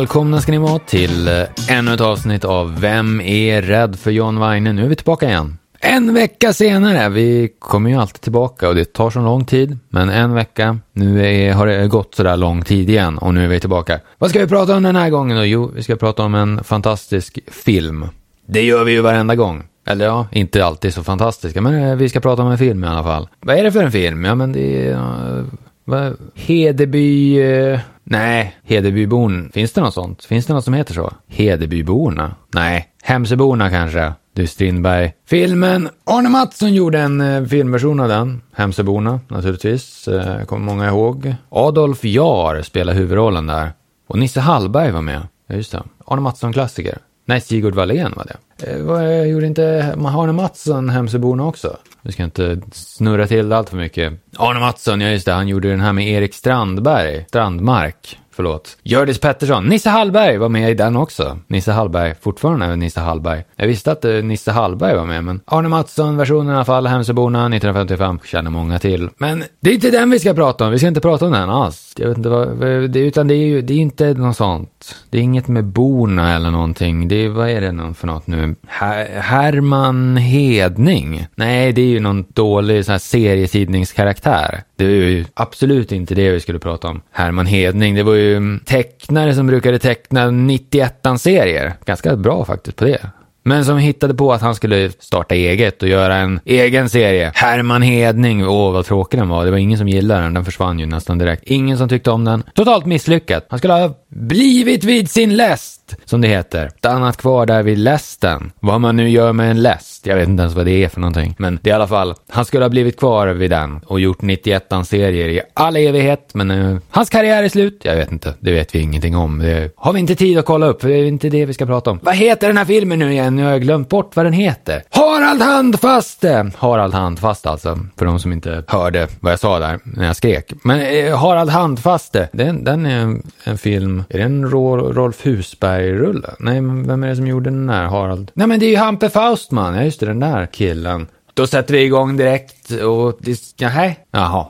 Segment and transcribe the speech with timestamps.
[0.00, 4.40] Välkomna ska ni vara till eh, ännu ett avsnitt av Vem är rädd för John
[4.40, 4.72] Weine?
[4.72, 5.58] Nu är vi tillbaka igen.
[5.80, 10.08] En vecka senare, vi kommer ju alltid tillbaka och det tar så lång tid, men
[10.08, 13.60] en vecka, nu är, har det gått sådär lång tid igen och nu är vi
[13.60, 14.00] tillbaka.
[14.18, 15.44] Vad ska vi prata om den här gången då?
[15.44, 18.06] Jo, vi ska prata om en fantastisk film.
[18.46, 19.62] Det gör vi ju varenda gång.
[19.86, 22.86] Eller ja, inte alltid så fantastiska, men eh, vi ska prata om en film i
[22.86, 23.28] alla fall.
[23.40, 24.24] Vad är det för en film?
[24.24, 25.44] Ja, men det är...
[25.90, 26.16] Vad?
[26.34, 27.42] Hedeby...
[27.42, 29.50] Uh, nej, Hedebybon.
[29.54, 30.24] Finns det något sånt?
[30.24, 31.12] Finns det något som heter så?
[31.28, 32.34] Hedebyborna?
[32.54, 34.12] Nej, Hemsöborna kanske.
[34.34, 35.12] Du Strindberg.
[35.28, 35.88] Filmen.
[36.04, 38.42] Arne Mattsson gjorde en eh, filmversion av den.
[38.56, 40.08] Hemsöborna naturligtvis.
[40.08, 41.34] Eh, kommer många ihåg.
[41.48, 43.72] Adolf Jar spelar huvudrollen där.
[44.08, 45.22] Och Nisse Hallberg var med.
[45.46, 45.82] Ja, just det.
[46.06, 46.98] Arne Mattsson-klassiker.
[47.30, 48.70] Nej, Sigurd Wallén var det.
[48.70, 51.76] Eh, vad, gjorde inte Arne Mattsson Hemsöborna också?
[52.02, 54.12] Vi ska inte snurra till det allt för mycket.
[54.36, 57.24] Arne Mattsson, ja just det, han gjorde den här med Erik Strandberg.
[57.28, 58.76] Strandmark förlåt.
[58.82, 59.66] Hjördis Pettersson.
[59.66, 61.38] Nisse Hallberg var med i den också.
[61.46, 63.44] Nisse Hallberg, fortfarande Nisse Hallberg.
[63.56, 67.38] Jag visste att uh, Nisse Hallberg var med, men Arne Mattsson-versionen i alla fall, Hemsöborna
[67.38, 69.08] 1955, känner många till.
[69.18, 71.50] Men det är inte den vi ska prata om, vi ska inte prata om den
[71.50, 71.94] alls.
[71.96, 74.96] Jag vet inte vad, det, utan det är ju, det är inte något sånt.
[75.10, 77.08] Det är inget med Borna eller någonting.
[77.08, 78.54] Det är, vad är det för något nu?
[78.66, 81.26] Her Herman Hedning?
[81.34, 84.62] Nej, det är ju någon dålig sån här serietidningskaraktär.
[84.84, 87.02] Det är ju absolut inte det vi skulle prata om.
[87.10, 91.74] Herman Hedning, det var ju mm, tecknare som brukade teckna 91-serier.
[91.84, 93.10] Ganska bra faktiskt på det.
[93.42, 97.32] Men som hittade på att han skulle starta eget och göra en egen serie.
[97.34, 99.44] Herman Hedning, åh vad tråkig den var.
[99.44, 101.42] Det var ingen som gillade den, den försvann ju nästan direkt.
[101.46, 102.42] Ingen som tyckte om den.
[102.54, 103.46] Totalt misslyckat.
[103.48, 106.70] Han skulle ha blivit vid sin läst, som det heter.
[106.78, 108.52] Stannat kvar där vid lästen.
[108.60, 111.00] Vad man nu gör med en läst, jag vet inte ens vad det är för
[111.00, 111.34] någonting.
[111.38, 114.22] Men det är i alla fall, han skulle ha blivit kvar vid den och gjort
[114.22, 116.30] 91-serier i all evighet.
[116.34, 117.80] Men uh, hans karriär är slut.
[117.84, 119.38] Jag vet inte, det vet vi ingenting om.
[119.38, 121.66] Det har vi inte tid att kolla upp, för det är inte det vi ska
[121.66, 122.00] prata om.
[122.02, 123.36] Vad heter den här filmen nu igen?
[123.36, 124.82] Nu har jag glömt bort vad den heter.
[124.90, 126.50] Harald Handfaste!
[126.58, 130.52] Harald Handfaste alltså, för de som inte hörde vad jag sa där när jag skrek.
[130.64, 135.79] Men eh, Harald Handfaste, den, den är en, en film, är det en Rolf Husberg?
[135.80, 136.34] Husberg-rulle?
[136.38, 137.84] Nej, men vem är det som gjorde den där?
[137.84, 138.30] Harald?
[138.34, 141.06] Nej, men det är ju Hampe Faustman, ja just det, den där killen.
[141.34, 143.18] Då sätter vi igång direkt och...
[143.56, 143.92] Jaha.
[144.10, 144.46] Jaha.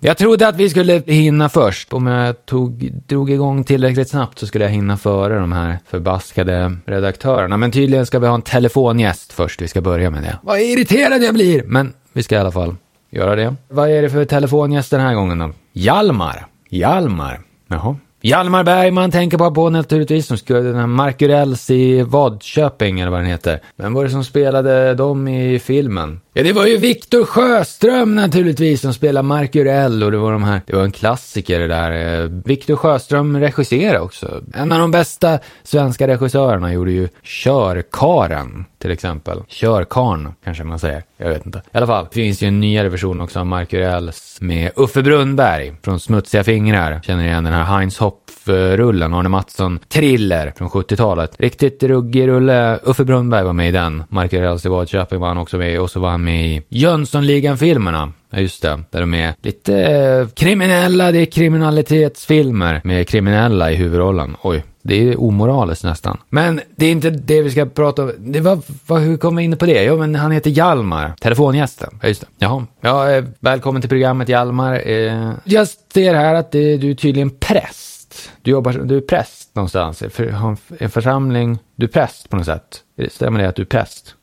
[0.00, 1.92] Jag trodde att vi skulle hinna först.
[1.92, 6.76] Om jag tog, drog igång tillräckligt snabbt så skulle jag hinna före de här förbaskade
[6.86, 7.56] redaktörerna.
[7.56, 9.62] Men tydligen ska vi ha en telefongäst först.
[9.62, 10.38] Vi ska börja med det.
[10.42, 11.62] Vad irriterad jag blir!
[11.66, 12.76] Men vi ska i alla fall
[13.10, 13.54] göra det.
[13.68, 15.50] Vad är det för telefongäst den här gången då?
[15.72, 16.46] Hjalmar.
[16.68, 17.40] Hjalmar.
[17.68, 17.96] Jaha.
[18.26, 23.20] Hjalmar Bergman tänker på, på naturligtvis, som skulle den här Markurells i Vadköping eller vad
[23.20, 23.60] den heter.
[23.76, 26.20] Vem var det som spelade dem i filmen?
[26.36, 30.60] Ja, det var ju Viktor Sjöström naturligtvis som spelade Markurell och det var de här,
[30.66, 32.22] det var en klassiker det där.
[32.22, 34.42] Eh, Viktor Sjöström regisserade också.
[34.54, 39.42] En av de bästa svenska regissörerna gjorde ju Körkaren till exempel.
[39.48, 41.02] Körkarn kanske man säger.
[41.16, 41.58] Jag vet inte.
[41.58, 45.74] I alla fall, det finns ju en nyare version också av Markurells med Uffe Brunnberg
[45.82, 47.00] från Smutsiga fingrar.
[47.02, 51.34] Känner igen den här Heinz Hopf-rullen, Arne Mattsson, Thriller från 70-talet.
[51.38, 52.78] Riktigt ruggig rulle.
[52.82, 54.04] Uffe Brunnberg var med i den.
[54.08, 58.12] Markurells i Vadköping var han också med i och så var han i Jönssonligan-filmerna.
[58.30, 58.80] Ja, just det.
[58.90, 64.36] Där de är lite eh, kriminella, det är kriminalitetsfilmer med kriminella i huvudrollen.
[64.42, 66.18] Oj, det är omoraliskt nästan.
[66.28, 68.12] Men det är inte det vi ska prata om.
[68.18, 69.84] Det var, var, hur kom vi in på det?
[69.84, 71.14] Jo, men han heter Hjalmar.
[71.20, 71.98] Telefongästen.
[72.02, 72.26] Ja, just det.
[72.38, 72.66] Jaha.
[72.80, 74.88] Ja, eh, välkommen till programmet Hjalmar.
[74.88, 78.30] Eh, jag ser här att det, du är tydligen präst.
[78.42, 80.02] Du jobbar, du är präst någonstans.
[80.10, 81.58] För, en församling.
[81.76, 82.80] Du är präst på något sätt.
[83.08, 84.14] Stämmer det att du är präst?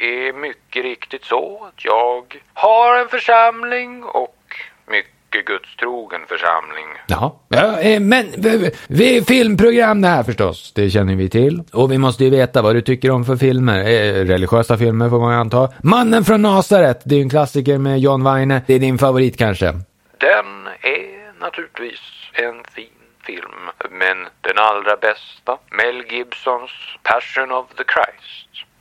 [0.00, 4.36] Är mycket riktigt så att jag har en församling och
[4.86, 6.86] mycket gudstrogen församling.
[7.06, 7.30] Jaha.
[7.48, 8.26] Ja, eh, men
[8.88, 10.72] vi är filmprogram det här förstås.
[10.72, 11.62] Det känner vi till.
[11.72, 13.78] Och vi måste ju veta vad du tycker om för filmer.
[13.78, 15.68] Eh, religiösa filmer får man anta.
[15.82, 17.00] Mannen från Nasaret.
[17.04, 18.62] Det är ju en klassiker med John Weine.
[18.66, 19.66] Det är din favorit kanske?
[20.18, 22.00] Den är naturligtvis
[22.32, 23.70] en fin film.
[23.90, 26.70] Men den allra bästa, Mel Gibsons
[27.02, 28.39] Passion of the Christ.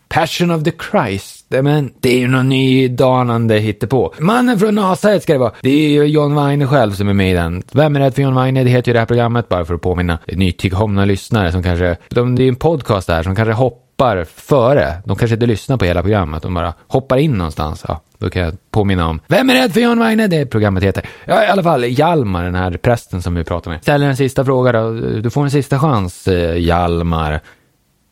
[0.09, 1.45] Passion of the Christ.
[1.49, 4.13] Men det är ju någon nydanande hittepå.
[4.19, 5.51] Mannen från Nasaret ska det vara.
[5.61, 7.63] Det är ju John Weine själv som är med i den.
[7.71, 8.63] Vem är rädd för John Weine?
[8.63, 12.35] Det heter ju det här programmet bara för att påminna nytillkomna lyssnare som kanske, de,
[12.35, 14.93] det är ju en podcast där som kanske hoppar före.
[15.05, 17.85] De kanske inte lyssnar på hela programmet, de bara hoppar in någonstans.
[17.87, 19.19] Ja, då kan jag påminna om.
[19.27, 20.27] Vem är rädd för John Weine?
[20.27, 21.05] Det programmet heter.
[21.25, 23.81] Ja, i alla fall Hjalmar, den här prästen som vi pratar med.
[23.81, 24.91] Ställer en sista fråga då.
[24.91, 27.39] Du får en sista chans, eh, Hjalmar.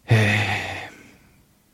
[0.08, 0.77] Eh,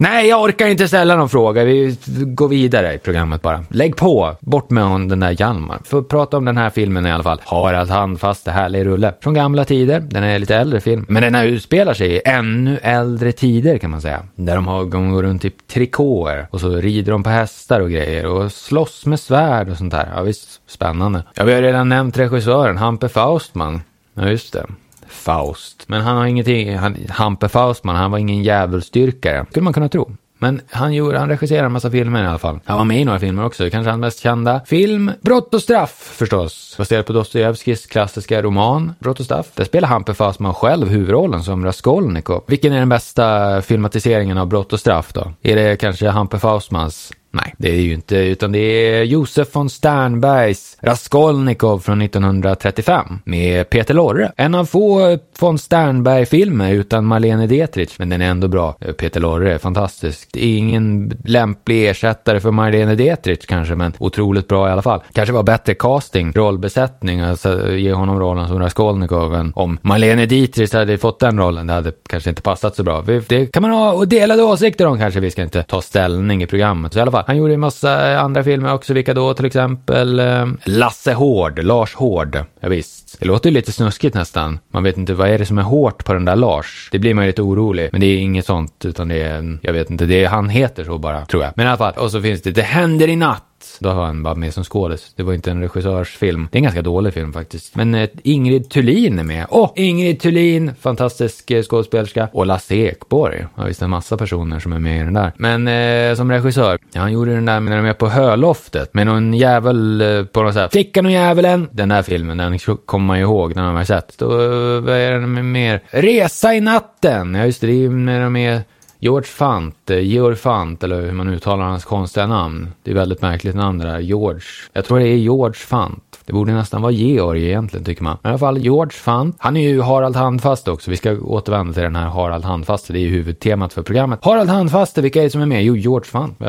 [0.03, 1.63] Nej, jag orkar inte ställa någon fråga.
[1.63, 3.65] Vi går vidare i programmet bara.
[3.69, 4.35] Lägg på.
[4.39, 5.79] Bort med hon, den där Hjalmar.
[5.83, 7.41] För att prata om den här filmen i alla fall.
[7.45, 9.13] Harald Handfast, det härlig rulle.
[9.21, 10.00] Från gamla tider.
[10.00, 11.05] Den är lite äldre film.
[11.09, 14.23] Men den här utspelar sig i ännu äldre tider kan man säga.
[14.35, 16.47] Där de har de går runt i trikåer.
[16.51, 18.25] Och så rider de på hästar och grejer.
[18.25, 20.11] Och slåss med svärd och sånt där.
[20.15, 21.23] Ja visst, spännande.
[21.33, 23.81] Ja, vi har redan nämnt regissören, Hampe Faustman.
[24.13, 24.65] Ja, just det.
[25.13, 25.83] Faust.
[25.88, 29.45] Men han har ingenting, han, Hampe Faustman, han var ingen djävulsdyrkare.
[29.50, 30.12] Skulle man kunna tro.
[30.44, 32.60] Men han, gjorde, han regisserade en massa filmer i alla fall.
[32.65, 36.13] Han var med i några filmer också, kanske hans mest kända film Brott och straff
[36.18, 36.75] förstås.
[36.77, 39.48] Baserad på Dostojevskijs klassiska roman Brott och straff.
[39.56, 42.44] Där spelar Hampe Faustman själv huvudrollen som Raskolnikov.
[42.48, 45.31] Vilken är den bästa filmatiseringen av Brott och straff då?
[45.42, 49.69] Är det kanske Hampe Faustmans Nej, det är ju inte, utan det är Josef von
[49.69, 54.31] Sternbergs Raskolnikov från 1935 med Peter Lorre.
[54.38, 58.75] En av få eh, von Sternberg-filmer utan Marlene Dietrich, men den är ändå bra.
[58.81, 60.30] Eh, Peter Lorre är fantastisk.
[60.31, 65.03] Det är ingen lämplig ersättare för Marlene Dietrich kanske, men otroligt bra i alla fall.
[65.13, 70.25] Kanske var bättre casting, rollbesättning, alltså eh, ge honom rollen som Raskolnikov än om Marlene
[70.25, 71.68] Dietrich hade fått den rollen.
[71.68, 73.01] Det hade kanske inte passat så bra.
[73.27, 75.19] Det kan man ha delade åsikter om kanske.
[75.19, 76.94] Vi ska inte ta ställning i programmet.
[76.94, 79.46] Så i alla fall, han gjorde en massa eh, andra filmer också, vilka då till
[79.46, 82.38] exempel eh, Lasse Hård, Lars Hård.
[82.60, 83.20] Ja, visst.
[83.20, 84.60] Det låter ju lite snuskigt nästan.
[84.72, 86.90] Man vet inte vad är det som är hårt på den där Lars.
[86.92, 87.90] Det blir man ju lite orolig.
[87.92, 90.84] Men det är inget sånt, utan det är, jag vet inte, det är, han heter
[90.84, 91.54] så bara, tror jag.
[91.56, 93.44] Men i alla fall, och så finns det Det händer i natt.
[93.80, 95.13] Då har han bara med som skådis.
[95.15, 96.48] Det var inte en regissörsfilm.
[96.51, 97.75] Det är en ganska dålig film faktiskt.
[97.75, 99.45] Men eh, Ingrid Thulin är med.
[99.50, 102.30] Åh, oh, Ingrid Thulin, fantastisk eh, skådespelerska.
[102.33, 103.45] Och Lasse Ekborg.
[103.56, 105.31] Ja, visst en massa personer som är med i den där.
[105.38, 108.94] Men eh, som regissör, ja, han gjorde den där när de är på Höloftet.
[108.94, 110.71] Med någon jävel eh, på något sätt.
[110.71, 111.69] Flickan och djävulen.
[111.71, 114.18] Den där filmen, den kommer man ju ihåg när man har sett.
[114.18, 115.81] Då, eh, vad är den mer?
[115.89, 117.36] Resa i natten.
[117.36, 118.62] Ja, just det, det är när de är
[119.03, 122.69] George Fant, eh, Georg Fant, eller hur man uttalar hans konstiga namn.
[122.83, 124.41] Det är väldigt märkligt namn det där, George.
[124.73, 126.12] Jag tror det är George Fant.
[126.25, 128.18] Det borde nästan vara Georg egentligen tycker man.
[128.22, 129.36] Men i alla fall George Fant.
[129.40, 130.92] Han är ju Harald Handfast också.
[130.92, 132.94] Vi ska återvända till den här Harald Handfaste.
[132.94, 134.20] Det är ju huvudtemat för programmet.
[134.22, 135.64] Harald Handfaste, vilka är det som är med?
[135.64, 136.40] Jo, George Fant.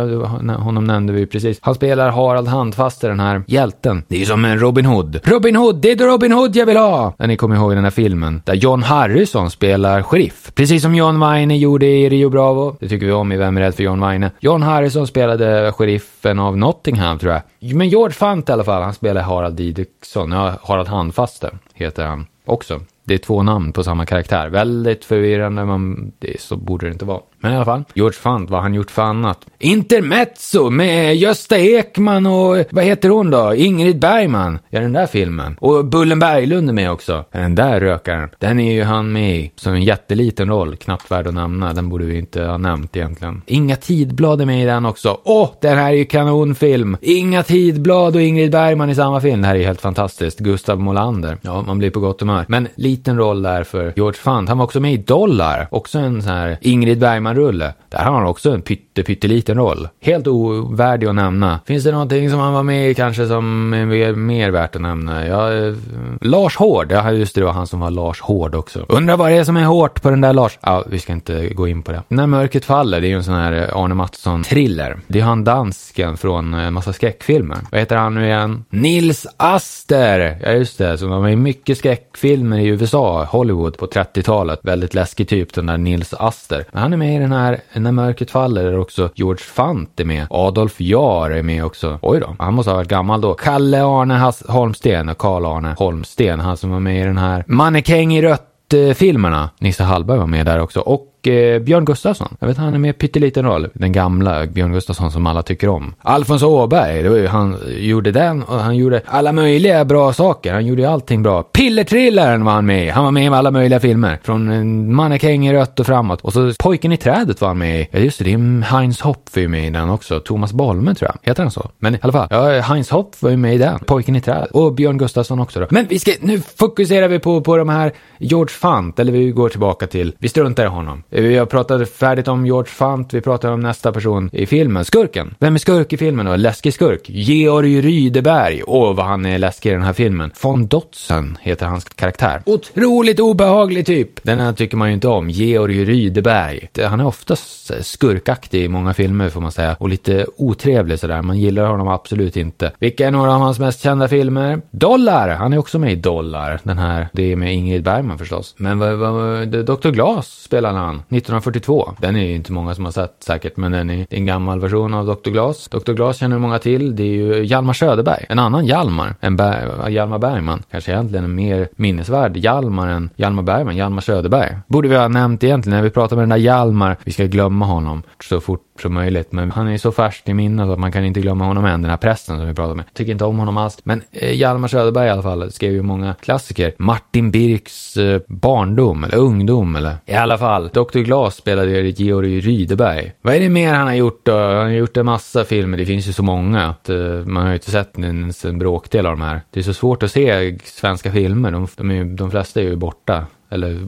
[0.59, 1.59] Honom nämnde vi precis.
[1.61, 4.03] Han spelar Harald Handfaste, den här hjälten.
[4.09, 5.21] Det är ju som en Robin Hood.
[5.25, 7.15] Robin Hood, det är Robin Hood jag vill ha!
[7.19, 8.43] När ni kommer ihåg den här filmen.
[8.45, 10.51] Där John Harrison spelar sheriff.
[10.55, 12.77] Precis som John Wayne gjorde i Rio Bravo.
[12.81, 14.31] Det tycker vi om i Vem är rädd för John Wayne.
[14.41, 17.43] John Harrison spelade sheriffen av Nottingham tror jag.
[17.75, 20.33] Men George Fant i alla fall, han spelar Harald Didriksson.
[20.33, 22.81] Ja, Harald Handfaste heter han också.
[23.05, 24.49] Det är två namn på samma karaktär.
[24.49, 27.21] Väldigt förvirrande, men det, så borde det inte vara.
[27.45, 29.47] Men i alla fall, George Fant, vad har han gjort för annat?
[29.59, 33.55] Intermezzo med Gösta Ekman och vad heter hon då?
[33.55, 34.59] Ingrid Bergman.
[34.71, 35.57] Ja, den där filmen.
[35.61, 37.25] Och Bullen Berglund är med också.
[37.33, 38.29] Den där rökaren.
[38.39, 39.53] Den är ju han med i.
[39.57, 41.73] Som en jätteliten roll, knappt värd att nämna.
[41.73, 43.43] Den borde vi inte ha nämnt egentligen.
[43.47, 45.19] Inga Tidblad är med i den också.
[45.25, 46.97] Åh, den här är ju kanonfilm.
[47.01, 49.43] Inga Tidblad och Ingrid Bergman i samma film.
[49.43, 50.39] Det här är ju helt fantastiskt.
[50.39, 51.39] Gustav Molander.
[51.43, 52.45] Ja, man blir på gott humör.
[52.49, 54.49] Men liten roll där för George Fant.
[54.49, 55.69] Han var också med i Dollar.
[55.71, 57.75] Också en sån här Ingrid Bergman rulle.
[57.89, 59.89] Där har han också en pytte, pytteliten roll.
[60.01, 61.61] Helt ovärdig att nämna.
[61.67, 64.83] Finns det någonting som han var med i kanske som är mer, mer värt att
[64.83, 65.27] nämna?
[65.27, 65.75] Ja, eh,
[66.21, 66.93] Lars Hård.
[66.93, 68.87] Ja, just det, det var han som var Lars Hård också.
[68.89, 70.59] Undrar vad det är som är hårt på den där Lars.
[70.61, 72.03] Ja, vi ska inte gå in på det.
[72.09, 74.99] När mörkret faller, det är ju en sån här eh, Arne Mattsson-thriller.
[75.07, 77.59] Det är han dansken från eh, en massa skräckfilmer.
[77.71, 78.65] Vad heter han nu igen?
[78.71, 80.39] Nils Aster!
[80.43, 84.61] Ja, just det, som var med i mycket skräckfilmer i USA, Hollywood på 30-talet.
[84.63, 86.65] Väldigt läskig typ, den där Nils Aster.
[86.73, 90.05] Men han är med i den här När mörkret faller är också George Fant är
[90.05, 90.27] med.
[90.31, 91.99] Adolf Jahr är med också.
[92.03, 93.35] Oj då, han måste ha varit gammal då.
[93.35, 98.15] Kalle Arne Holmsten och Karl Arne Holmsten, han som var med i den här Mannekäng
[98.15, 99.51] i rött eh, filmerna.
[99.59, 100.81] Nisse Hallberg var med där också.
[100.81, 102.37] Och eh, Björn Gustafsson.
[102.39, 103.69] Jag vet han är med pytteliten roll.
[103.75, 105.95] Den gamla Björn Gustafsson som alla tycker om.
[106.03, 110.53] Alfons Åberg, det var ju, han gjorde den och han gjorde alla möjliga bra saker.
[110.53, 111.43] Han gjorde ju allting bra.
[111.43, 112.89] Pillertrillaren var han med i.
[112.89, 114.19] Han var med i alla möjliga filmer.
[114.23, 114.65] Från eh,
[114.95, 116.21] Mannekäng i rött och framåt.
[116.21, 117.89] Och så Pojken i trädet var han med i.
[117.91, 120.21] Ja just det, det är Heinz Hopp var ju med i den också.
[120.21, 121.29] Thomas Bolme tror jag.
[121.31, 121.71] Heter han så?
[121.79, 123.79] Men i alla fall, ja, Heinz Hopp var ju med i den.
[123.79, 124.51] Pojken i trädet.
[124.51, 125.67] Och Björn Gustafsson också då.
[125.71, 129.49] Men vi ska, nu fokuserar vi på, på de här George Fant, eller vi går
[129.49, 131.03] tillbaka till, vi struntar i honom.
[131.15, 134.85] Eh, vi har pratat färdigt om George Fant, vi pratar om nästa person i filmen,
[134.85, 135.35] skurken.
[135.39, 136.37] Vem är skurk i filmen då?
[136.37, 137.01] Läskig skurk?
[137.09, 138.63] Georg Rydeberg.
[138.67, 140.31] Åh, vad han är läskig i den här filmen.
[140.43, 142.43] Von Dotzen heter hans karaktär.
[142.47, 144.25] Otroligt obehaglig typ.
[144.25, 145.31] Den här tycker man ju inte om.
[145.31, 146.69] Georg Rydeberg.
[146.89, 149.77] Han är oftast skurkaktig i många filmer får man säga.
[149.79, 151.23] Och lite otrevlig sådär.
[151.23, 152.73] Man gillar honom absolut inte.
[152.79, 154.61] Vilka är några av hans mest kända filmer?
[154.71, 155.29] Dollar!
[155.29, 156.61] Han är också med i Dollar.
[156.63, 158.55] Den här, det är med Ingrid Bergman förstås.
[158.57, 159.91] Men vad, vad, Dr.
[159.91, 161.03] Glas spelar han.
[161.09, 161.93] 1942.
[161.99, 164.95] Den är ju inte många som har sett säkert, men den är, en gammal version
[164.95, 165.31] av Dr.
[165.31, 165.69] Glas.
[165.69, 165.93] Dr.
[165.93, 166.97] Glas känner många till.
[166.97, 170.63] Det är ju Hjalmar Söderberg, en annan Hjalmar En Ber Hjalmar Bergman.
[170.71, 174.57] Kanske egentligen en mer minnesvärd Hjalmar än Hjalmar Bergman, Hjalmar Söderberg.
[174.67, 176.97] Borde vi ha nämnt egentligen när vi pratar med den där Hjalmar.
[177.05, 179.33] Vi ska glömma honom så fort som möjligt.
[179.33, 181.91] Men han är så färsk i minnet att man kan inte glömma honom än, den
[181.91, 182.85] här prästen som vi pratade med.
[182.95, 183.79] Tycker inte om honom alls.
[183.85, 186.75] Men eh, Hjalmar Söderberg i alla fall skrev ju många klassiker.
[186.79, 190.69] Martin Birks eh, barndom eller ungdom eller i alla fall.
[190.69, 190.99] Dr.
[190.99, 193.13] Glas spelade ju Georg Rydeberg.
[193.23, 194.39] Vad är det mer han har gjort då?
[194.39, 195.79] Han har gjort en massa filmer.
[195.79, 199.07] Det finns ju så många att eh, man har ju inte sett ens en bråkdel
[199.07, 199.41] av de här.
[199.51, 201.51] Det är så svårt att se svenska filmer.
[201.51, 203.79] De, de, är, de flesta är ju borta eller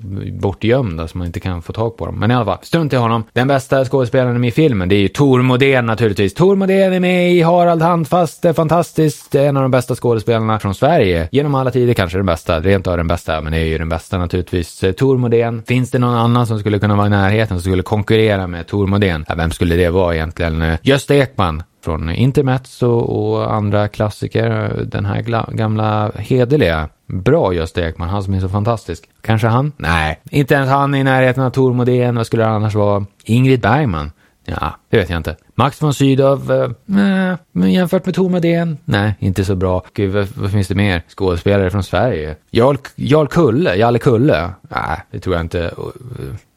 [0.40, 2.18] bortgömda så man inte kan få tag på dem.
[2.18, 3.25] Men i alla fall, strunt i honom.
[3.32, 6.35] Den bästa skådespelaren i filmen, det är ju Tor Modén naturligtvis.
[6.35, 9.30] Tor Modén är med i Harald Handfast, det är fantastiskt.
[9.30, 11.28] Det är en av de bästa skådespelarna från Sverige.
[11.32, 13.88] Genom alla tider kanske den bästa, rent av den bästa, men det är ju den
[13.88, 14.85] bästa naturligtvis.
[14.96, 15.62] Tor Modén.
[15.66, 18.87] Finns det någon annan som skulle kunna vara i närheten som skulle konkurrera med Tor
[18.87, 19.25] Modén?
[19.28, 20.76] Ja, vem skulle det vara egentligen?
[20.82, 24.73] Gösta Ekman från Intermezzo och andra klassiker.
[24.87, 29.09] Den här gamla hederliga Bra Gösta Ekman, han som är så fantastisk.
[29.21, 29.73] Kanske han?
[29.76, 32.16] Nej, inte ens han i närheten av Tor Modén.
[32.16, 33.07] Vad skulle det annars vara?
[33.25, 34.12] Ingrid Bergman?
[34.45, 35.37] Ja, det vet jag inte.
[35.55, 36.52] Max von Sydow?
[36.52, 38.78] Eh, men jämfört med Tor Modén?
[38.85, 39.85] Nej, inte så bra.
[39.95, 41.02] Gud, vad, vad, finns det mer?
[41.09, 42.37] Skådespelare från Sverige?
[42.50, 43.75] Jarl, Jarl Kulle?
[43.75, 44.50] Jalle Kulle?
[44.62, 45.61] Nej, det tror jag inte.
[45.64, 45.71] Eh,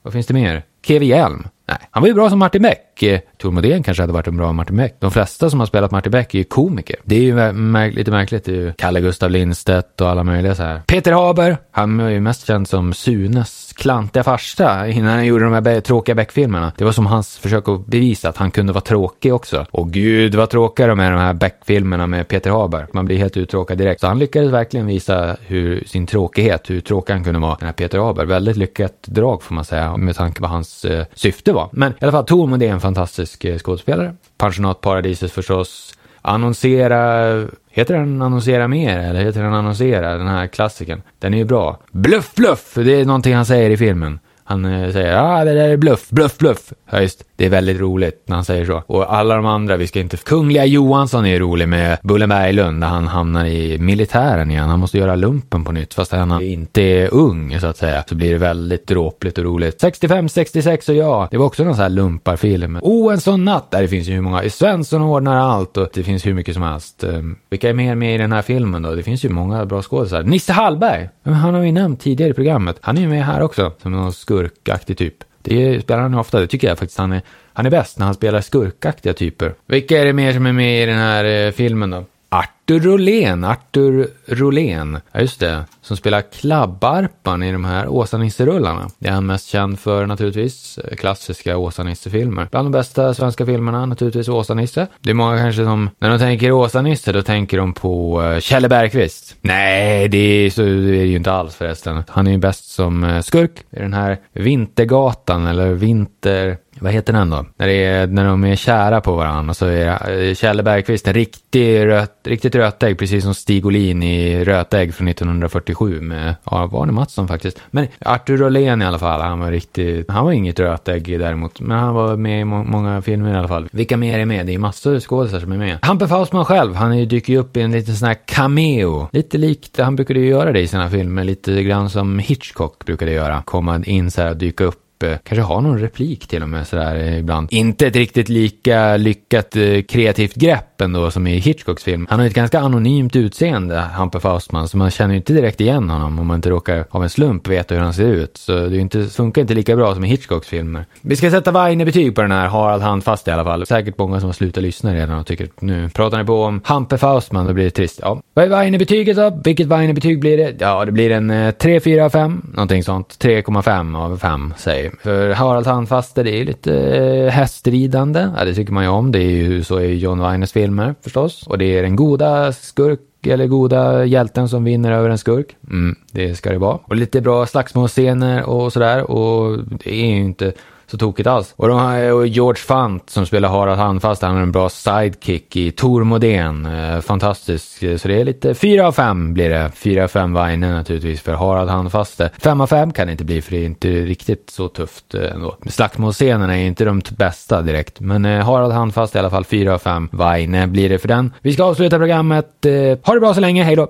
[0.04, 0.64] vad finns det mer?
[0.84, 1.48] Kevin Hjelm?
[1.68, 3.04] Nej, han var ju bra som Martin Beck.
[3.04, 4.96] Eh, Tor Modén kanske hade varit en bra Martin Beck.
[5.00, 6.96] De flesta som har spelat Martin Beck är ju komiker.
[7.04, 8.46] Det är ju märk lite märkligt.
[8.46, 10.82] Det är ju Kalle Gustav Lindstedt och alla möjliga så här.
[10.88, 15.54] Peter Haber, han var ju mest känd som Sunes klantiga farsa innan han gjorde de
[15.54, 16.72] här tråkiga Beck-filmerna.
[16.78, 19.66] Det var som hans försök att bevisa att han kunde vara tråkig också.
[19.72, 22.88] Och gud vad tråkiga de är de här Beck-filmerna med Peter Haber.
[22.94, 24.02] Man blir helt uttråkad direkt.
[24.02, 27.74] Så han lyckades verkligen visa hur sin tråkighet, hur tråkig han kunde vara, den här
[27.74, 28.26] Peter Haber.
[28.26, 31.70] Väldigt lyckat drag får man säga med tanke på vad hans eh, syfte var.
[31.72, 34.16] Men i alla fall, Tormund är en fantastisk eh, skådespelare.
[34.38, 35.94] Pensionatparadiset förstås.
[36.22, 41.02] Annonsera, heter den Annonsera mer eller heter den Annonsera, den här klassikern?
[41.20, 41.80] Den är ju bra.
[41.92, 42.74] Bluff, bluff!
[42.76, 44.20] Det är någonting han säger i filmen.
[44.50, 46.74] Han eh, säger ja ah, det där är bluff, bluff, bluff.
[46.92, 48.84] Ja, just det är väldigt roligt när han säger så.
[48.88, 50.18] Och alla de andra, vi ska inte...
[50.18, 54.70] Kungliga Johansson är rolig med Bullen Berglund när han hamnar i militären igen.
[54.70, 58.04] Han måste göra lumpen på nytt fast han inte är ung så att säga.
[58.10, 59.82] Så blir det väldigt dråpligt och roligt.
[59.82, 62.80] 65, 66 och ja, det var också någon sån här lumparfilm.
[62.82, 63.72] Oh, en sån natt!
[63.72, 64.50] Där det finns ju hur många.
[64.50, 67.04] Svensson ordnar allt och det finns hur mycket som helst.
[67.04, 68.96] Ehm, vilka är mer med i den här filmen då?
[68.96, 70.28] Det finns ju många bra skådespelare.
[70.28, 71.10] Nisse Hallberg!
[71.24, 72.78] Han har vi nämnt tidigare i programmet.
[72.82, 75.24] Han är ju med här också som någon skurkaktig typ.
[75.42, 77.22] Det spelar han ofta, det tycker jag faktiskt han är,
[77.54, 79.54] han är bäst när han spelar skurkaktiga typer.
[79.66, 82.06] Vilka är det mer som är med i den här eh, filmen då?
[82.30, 88.90] Artur Rolén, Artur Rolén, ja just det, som spelar klabbarpan i de här Åsa-Nisse-rullarna.
[89.00, 92.48] Det är han mest känd för naturligtvis, klassiska Åsa-Nisse-filmer.
[92.52, 94.88] Bland de bästa svenska filmerna naturligtvis Åsa-Nisse.
[95.00, 98.70] Det är många kanske som, när de tänker Åsa-Nisse, då tänker de på uh, Kjelle
[98.70, 99.36] Bergqvist.
[99.42, 102.04] Nej, det är, så, det är ju inte alls förresten.
[102.08, 107.14] Han är ju bäst som uh, skurk i den här Vintergatan, eller Vinter vad heter
[107.14, 107.46] den då?
[107.58, 111.86] När, det är, när de är kära på varandra så är Kjelle Bergqvist en riktig
[111.86, 117.28] röt, riktigt rötägg, precis som Stig Olin i Rötägg från 1947 med ja, Arne Mattsson
[117.28, 117.62] faktiskt.
[117.72, 121.80] Men Artur Åhlén i alla fall, han var riktigt, han var inget rötägg däremot, men
[121.80, 123.70] han var med i må många filmer i alla fall.
[123.72, 124.46] Vilka mer är med?
[124.46, 125.78] Det är massor av skådespelare som är med.
[125.82, 129.08] Hampe Faustman själv, han dyker ju upp i en liten sån här cameo.
[129.12, 133.12] Lite likt, han brukade ju göra det i sina filmer, lite grann som Hitchcock brukade
[133.12, 133.42] göra.
[133.46, 136.50] Komma in så här och dyka upp Typ, eh, kanske har någon replik till och
[136.50, 137.48] med sådär eh, ibland.
[137.52, 142.08] Inte ett riktigt lika lyckat eh, kreativt grepp ändå som i Hitchcocks film.
[142.10, 145.90] Han har ett ganska anonymt utseende, Hampe Faustman, så man känner ju inte direkt igen
[145.90, 148.38] honom om man inte råkar av en slump veta hur han ser ut.
[148.38, 150.86] Så det inte, funkar inte lika bra som i Hitchcocks filmer.
[151.02, 153.66] Vi ska sätta Weine-betyg på den här Harald Handfast i alla fall.
[153.66, 156.62] Säkert många som har slutat lyssna redan och tycker att nu pratar ni på om
[156.64, 158.00] Hampe Faustman, då blir det trist.
[158.02, 158.22] Ja.
[158.34, 159.42] Vad är Weiner-betyget då?
[159.44, 160.56] Vilket Weiner-betyg blir det?
[160.60, 163.18] Ja, det blir en 3, 4, 5, någonting sånt.
[163.22, 168.30] 3,5 av 5 säger för Harald Handfaste, det är lite eh, hästridande.
[168.38, 169.12] Ja, det tycker man ju om.
[169.12, 171.48] Det är ju så i John Weines filmer förstås.
[171.48, 175.56] Och det är den goda skurk eller goda hjälten som vinner över en skurk.
[175.70, 176.80] Mm, det ska det vara.
[176.86, 179.12] Och lite bra slagsmålscener och sådär.
[179.12, 180.54] Och det är ju inte
[180.92, 181.54] så tokigt alls.
[181.56, 185.56] Och, de har, och George Fant som spelar Harald Handfast, han har en bra sidekick
[185.56, 186.66] i Tor Modén.
[186.66, 187.80] Eh, fantastisk.
[187.80, 189.72] Så det är lite 4 av 5 blir det.
[189.76, 192.30] 4 av 5 Weine naturligtvis för Harald Handfaste.
[192.38, 195.32] 5 av 5 kan det inte bli för det är inte riktigt så tufft eh,
[195.32, 195.56] ändå.
[195.66, 198.00] Slagsmålscenerna är inte de bästa direkt.
[198.00, 201.34] Men eh, Harald Handfast i alla fall 4 av 5 Weine blir det för den.
[201.42, 202.66] Vi ska avsluta programmet.
[202.66, 203.88] Eh, ha det bra så länge, hej då!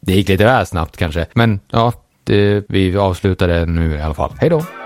[0.00, 1.92] Det gick lite väl snabbt kanske, men ja,
[2.24, 4.32] det, vi avslutar det nu i alla fall.
[4.38, 4.83] Hej då!